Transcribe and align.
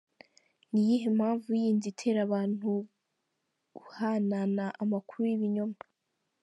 Ni 0.71 0.79
iyihe 0.83 1.07
mpamvu 1.17 1.47
yindi 1.61 1.85
itera 1.91 2.19
abantu 2.27 2.67
guhanahana 3.73 4.65
amakuru 4.83 5.21
y'ibinyoma?. 5.29 5.79